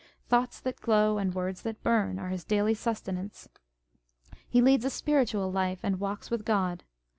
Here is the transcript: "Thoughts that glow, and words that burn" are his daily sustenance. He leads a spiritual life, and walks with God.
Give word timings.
"Thoughts 0.29 0.59
that 0.61 0.81
glow, 0.81 1.19
and 1.19 1.31
words 1.35 1.61
that 1.61 1.83
burn" 1.83 2.17
are 2.19 2.29
his 2.29 2.43
daily 2.43 2.73
sustenance. 2.73 3.47
He 4.49 4.59
leads 4.59 4.83
a 4.83 4.89
spiritual 4.89 5.51
life, 5.51 5.81
and 5.83 5.99
walks 5.99 6.31
with 6.31 6.43
God. 6.43 6.83